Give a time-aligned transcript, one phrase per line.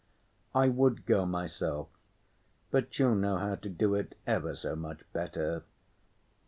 [0.55, 1.87] I would go myself,
[2.71, 5.61] but you'll know how to do it ever so much better.